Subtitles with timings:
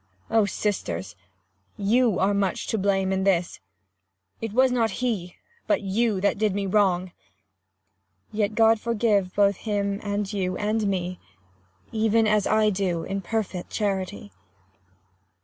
[0.31, 1.15] Oh, sisters!
[1.77, 3.59] you are much to blame in this,
[4.41, 5.35] It was not he,
[5.67, 7.11] but you that did me wrong:
[8.31, 11.19] Yet God forgive both him, and you, and me;
[11.91, 14.31] Even as I do in perfit charity.